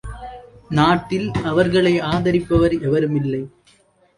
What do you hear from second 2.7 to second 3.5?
எவருமில்லை.